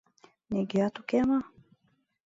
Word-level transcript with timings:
Нигӧат 0.51 0.95
уке 1.01 1.19
мо? 1.29 1.39